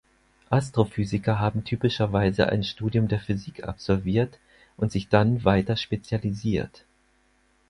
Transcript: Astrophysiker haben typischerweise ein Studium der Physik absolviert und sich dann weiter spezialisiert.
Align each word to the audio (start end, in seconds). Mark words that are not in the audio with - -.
Astrophysiker 0.49 1.37
haben 1.37 1.63
typischerweise 1.63 2.49
ein 2.49 2.63
Studium 2.63 3.07
der 3.07 3.19
Physik 3.19 3.65
absolviert 3.65 4.39
und 4.75 4.91
sich 4.91 5.09
dann 5.09 5.43
weiter 5.45 5.77
spezialisiert. 5.77 6.85